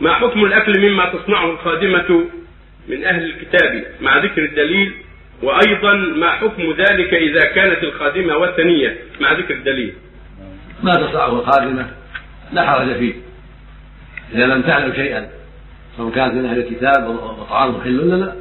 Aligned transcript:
ما 0.00 0.14
حكم 0.14 0.44
الأكل 0.44 0.80
مما 0.80 1.12
تصنعه 1.12 1.50
الخادمة 1.50 2.24
من 2.88 3.04
أهل 3.04 3.24
الكتاب 3.24 3.84
مع 4.00 4.24
ذكر 4.24 4.44
الدليل؟ 4.44 4.92
وأيضا 5.42 5.94
ما 5.94 6.30
حكم 6.30 6.62
ذلك 6.78 7.14
إذا 7.14 7.44
كانت 7.44 7.82
الخادمة 7.82 8.36
وثنية 8.36 8.96
مع 9.20 9.32
ذكر 9.32 9.54
الدليل؟ 9.54 9.94
ما 10.82 10.92
تصنعه 10.92 11.40
الخادمة 11.40 11.86
لا 12.52 12.66
حرج 12.66 12.94
فيه. 12.94 13.14
إذا 14.34 14.46
لم 14.46 14.62
تعلم 14.62 14.92
شيئا 14.94 15.28
سواء 15.96 16.14
كانت 16.14 16.34
من 16.34 16.46
أهل 16.46 16.58
الكتاب 16.58 17.08
وطعام 17.08 17.80
حل 17.80 18.08
لنا 18.08 18.36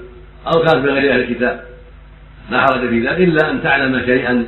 أو 0.48 0.62
كانت 0.62 0.86
من 0.86 0.90
غير 0.90 1.14
أهل 1.14 1.20
الكتاب 1.20 1.64
لا 2.50 2.62
حرج 2.62 2.90
في 2.90 3.00
ذلك 3.00 3.18
إلا 3.18 3.52
أن 3.52 3.64
تعلم 3.64 4.06
شيئا 4.06 4.48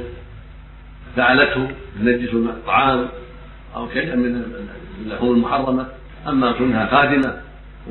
فعلته 1.16 1.68
تنجس 2.00 2.34
الطعام 2.34 3.08
أو 3.76 3.90
شيئا 3.94 4.16
من 4.16 4.44
اللحوم 5.06 5.36
المحرمة 5.36 5.88
أما 6.28 6.52
كونها 6.52 6.86
خادمة 6.86 7.36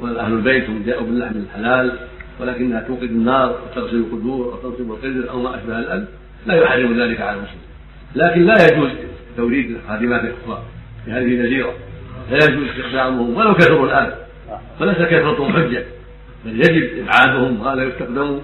واهل 0.00 0.32
البيت 0.32 0.70
جاءوا 0.86 1.06
باللحم 1.06 1.36
الحلال 1.36 1.98
ولكنها 2.40 2.80
توقد 2.80 3.02
النار 3.02 3.58
وتغسل 3.62 3.96
القدور 3.96 4.52
أو 4.52 4.70
تنصب 4.70 4.90
القدر 4.90 5.30
أو 5.30 5.42
ما 5.42 5.56
أشبه 5.56 5.78
الألف 5.78 6.08
لا 6.46 6.54
يحرم 6.54 7.00
ذلك 7.00 7.20
على 7.20 7.36
المسلم. 7.36 7.60
لكن 8.14 8.46
لا 8.46 8.66
يجوز 8.66 8.90
توريد 9.36 9.70
الخادمات 9.70 10.20
الأخرى 10.20 10.62
في 11.04 11.10
هذه 11.10 11.18
الجزيره 11.18 11.74
لا 12.30 12.36
يجوز 12.36 12.68
استخدامهم 12.68 13.36
ولو 13.36 13.54
كثروا 13.54 13.86
الآن 13.86 14.12
وليس 14.80 14.96
كثرتهم 14.96 15.52
حجة 15.52 15.84
بل 16.44 16.60
يجب 16.60 17.04
إبعادهم 17.04 17.60
ولا 17.66 17.84
يستخدموا. 17.84 18.40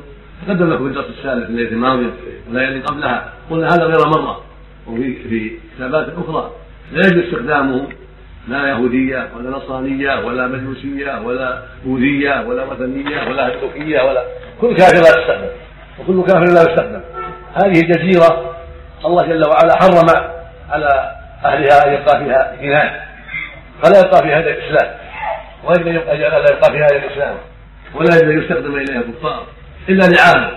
تقدم 0.46 0.70
لكم 0.70 0.84
في 0.84 0.90
الدرس 0.90 1.06
السابق 1.18 1.44
في 1.44 1.50
الليلة 1.50 1.70
الماضية 1.70 2.10
والليالي 2.48 2.80
قبلها 2.80 3.32
قلنا 3.50 3.66
هذا 3.66 3.84
غير 3.84 4.08
مرة 4.08 4.44
وفي 4.86 5.14
في 5.28 5.50
كتابات 5.76 6.08
أخرى 6.08 6.50
لا 6.92 7.06
يجوز 7.06 7.24
استخدامهم 7.24 7.88
لا 8.48 8.68
يهودية 8.68 9.28
ولا 9.36 9.50
نصرانية 9.50 10.24
ولا 10.24 10.46
مجوسية 10.46 11.20
ولا 11.20 11.62
بوذية 11.84 12.44
ولا 12.46 12.64
وثنية 12.64 13.28
ولا 13.28 13.54
هندوكية 13.54 14.02
ولا 14.02 14.24
كل 14.60 14.76
كافر 14.76 14.94
لا 14.94 15.20
يستخدم 15.20 15.48
وكل 15.98 16.22
كافر 16.22 16.44
لا 16.44 16.60
يستخدم 16.60 17.00
هذه 17.54 17.80
جزيرة 17.80 18.56
الله 19.04 19.26
جل 19.26 19.44
وعلا 19.48 19.76
حرم 19.76 20.24
على 20.70 21.16
أهلها 21.44 21.86
أن 21.86 21.92
يبقى 21.94 22.24
فيها 22.24 22.60
إيمان. 22.60 23.00
فلا 23.82 24.00
يبقى 24.00 24.22
فيها 24.22 24.38
إلا 24.38 24.50
الإسلام. 24.50 24.94
وإن 25.64 25.86
يبقى 25.86 26.18
لا 26.18 26.38
يبقى 26.38 26.72
فيها 26.72 26.86
إلا 26.86 27.04
الإسلام. 27.06 27.36
ولا 27.94 28.16
يجوز 28.16 28.44
يستخدم 28.44 28.76
إليها 28.76 29.00
الكفار 29.00 29.46
إلا 29.88 30.04
لعامة 30.04 30.50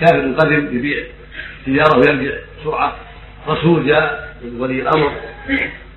كافر 0.00 0.34
قدم 0.38 0.76
يبيع 0.76 1.04
تجارة 1.66 1.98
ويرجع 1.98 2.36
بسرعة. 2.60 2.92
رسول 3.48 3.86
جاء 3.86 4.28
ولي 4.58 4.82
الأمر 4.82 5.12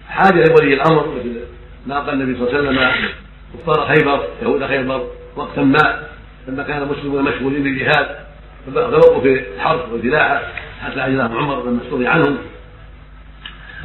حاجة 0.10 0.44
لولي 0.44 0.74
الأمر 0.74 1.08
مثل 1.08 1.40
ما 1.88 2.00
قال 2.00 2.14
النبي 2.14 2.40
صلى 2.40 2.48
الله 2.48 2.70
عليه 2.70 2.70
وسلم 2.70 3.10
كفار 3.54 3.96
خيبر 3.96 4.28
يهود 4.42 4.66
خيبر 4.66 5.08
وقتا 5.36 5.62
ما 5.62 6.04
لما 6.48 6.64
كان 6.64 6.82
المسلمون 6.82 7.24
مشغولين 7.24 7.64
بالجهاد 7.64 8.08
فبقوا 8.68 9.22
في 9.22 9.44
الحرب 9.56 9.92
والفلاحه 9.92 10.42
حتى 10.82 11.00
اجلاهم 11.00 11.38
عمر 11.38 11.64
لما 11.64 11.80
استرضي 11.86 12.08
عنهم. 12.08 12.38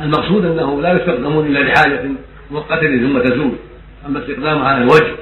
المقصود 0.00 0.44
انه 0.44 0.82
لا 0.82 0.92
يستخدمون 0.92 1.46
إلا 1.46 1.58
لحاجة 1.58 2.10
مؤقته 2.50 2.96
ثم 2.96 3.18
تزول 3.18 3.52
أما 4.06 4.18
استخدامها 4.18 4.68
على 4.68 4.82
الوجه 4.82 5.16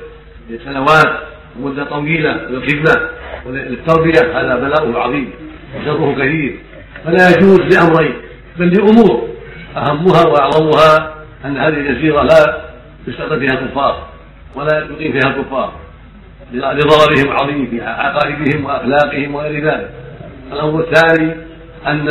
لسنوات 0.51 1.21
ومدة 1.61 1.85
طويلة 1.85 2.33
للخدمة 2.33 3.09
وللتربية 3.47 4.41
هذا 4.41 4.57
بلاء 4.57 4.97
عظيم 4.97 5.31
وشره 5.77 6.15
كثير. 6.19 6.59
فلا 7.05 7.31
يجوز 7.31 7.61
لأمرين 7.61 8.15
بل 8.59 8.69
لأمور. 8.69 9.36
أهمها 9.77 10.27
وأعظمها 10.27 11.15
أن 11.45 11.57
هذه 11.57 11.75
الجزيرة 11.75 12.23
لا 12.23 12.61
يستقبل 13.09 13.41
فيها 13.41 13.59
الكفار 13.59 14.09
ولا 14.55 14.79
يقيم 14.79 15.13
فيها 15.13 15.31
الكفار 15.31 15.73
لضررهم 16.53 17.31
العظيم 17.33 17.67
في 17.67 17.83
عقائدهم 17.83 18.65
وأخلاقهم 18.65 19.35
وغير 19.35 19.65
ذلك. 19.65 19.91
الأمر 20.53 20.81
الثاني 20.81 21.35
أن 21.87 22.09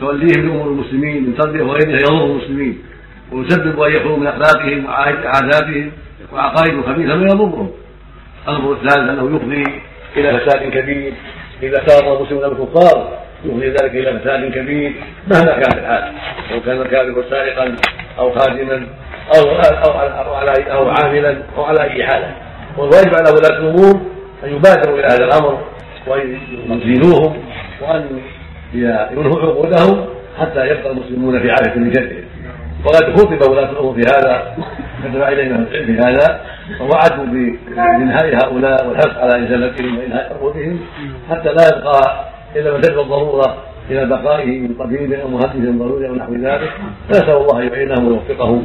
توليهم 0.00 0.46
لأمور 0.46 0.66
المسلمين 0.66 1.22
من 1.22 1.36
تربية 1.36 1.62
وغيرها 1.62 2.00
يضر 2.00 2.24
المسلمين 2.24 2.78
ويسبب 3.32 3.80
أن 3.80 3.92
يخلوا 3.92 4.16
من 4.16 4.26
أخلاقهم 4.26 4.84
وعاداتهم 4.84 5.90
وعقائدهم 6.32 6.82
خبيثة 6.82 7.14
ما 7.14 7.24
يضرهم. 7.24 7.70
الأمر 8.48 8.72
الثالث 8.72 9.10
أنه 9.10 9.36
يفضي 9.36 9.64
إلى 10.16 10.40
فساد 10.40 10.70
كبير 10.70 11.12
إذا 11.62 11.86
سار 11.86 12.16
المسلمون 12.16 12.44
الكفار 12.44 13.21
يفضي 13.44 13.68
ذلك 13.68 13.94
إلى 13.94 14.18
فساد 14.18 14.52
كبير 14.52 14.92
مهما 15.30 15.52
كان 15.52 15.78
الحال 15.78 16.12
لو 16.50 16.60
كان 16.60 16.80
الكافر 16.80 17.24
سارقا 17.30 17.74
أو 18.18 18.32
خادما 18.32 18.86
أو 19.36 19.50
أو 19.50 19.90
أو, 19.90 20.34
على 20.34 20.72
أو 20.72 20.88
عاملا 20.90 21.36
أو 21.56 21.64
على 21.64 21.82
أي 21.82 22.06
حالة. 22.06 22.34
والواجب 22.78 23.14
على 23.14 23.30
ولاة 23.36 23.58
الأمور 23.58 24.00
أن 24.44 24.48
يبادروا 24.48 24.98
إلى 24.98 25.06
هذا 25.06 25.24
الأمر 25.24 25.64
وأن 26.06 26.38
يزيلوهم 26.68 27.36
وأن 27.80 28.20
ينهوا 28.74 29.40
عقودهم 29.40 30.06
حتى 30.40 30.66
يبقى 30.66 30.90
المسلمون 30.90 31.40
في 31.40 31.50
عافيه 31.50 31.80
من 31.80 31.94
شرهم 31.94 32.24
وقد 32.84 33.20
خطب 33.20 33.50
ولاة 33.50 33.70
الأمور 33.70 33.94
في 33.94 34.00
هذا 34.00 34.56
كتب 35.04 35.22
الينا 35.22 35.64
في 35.64 35.92
هذا 35.92 36.40
ووعدوا 36.80 37.24
بإنهاء 37.24 38.36
هؤلاء 38.44 38.86
والحرص 38.86 39.16
على 39.16 39.46
إزالتهم 39.46 39.98
وإنهاء 39.98 40.32
عقودهم 40.32 40.80
حتى 41.30 41.48
لا 41.48 41.68
يبقى 41.76 42.24
إلا 42.56 42.74
من 42.74 42.80
تدعو 42.80 43.02
الضرورة 43.02 43.56
إلى 43.90 44.06
بقائه 44.06 44.60
من 44.60 44.74
قبيل 44.78 45.14
أو 45.14 45.28
مهدد 45.28 45.78
ضروري 45.78 46.08
أو 46.08 46.14
نحو 46.14 46.32
ذلك. 46.34 46.70
فنسأل 47.08 47.36
الله 47.36 47.62
أن 47.62 47.66
يعينهم 47.68 48.08
ويوفقهم 48.08 48.64